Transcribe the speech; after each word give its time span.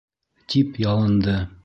-тип 0.53 0.79
ялынды. 0.87 1.39